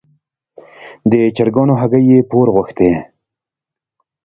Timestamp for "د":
1.11-1.11